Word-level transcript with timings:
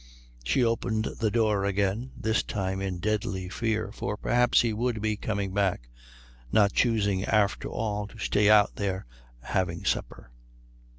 She 0.43 0.65
opened 0.65 1.05
the 1.19 1.29
door 1.29 1.63
again, 1.63 2.09
this 2.17 2.41
time 2.41 2.81
in 2.81 2.97
deadly 2.97 3.49
fear, 3.49 3.91
for 3.91 4.17
perhaps 4.17 4.61
he 4.61 4.73
would 4.73 4.99
be 4.99 5.15
coming 5.15 5.53
back, 5.53 5.89
not 6.51 6.73
choosing 6.73 7.23
after 7.23 7.67
all 7.69 8.07
to 8.07 8.17
stay 8.17 8.49
out 8.49 8.77
there 8.77 9.05
having 9.43 9.85
supper. 9.85 10.31